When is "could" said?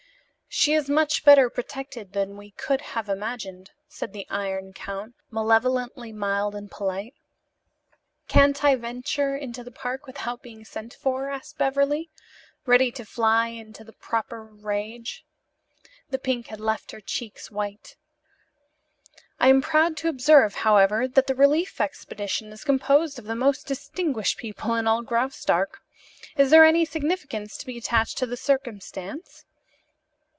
2.51-2.81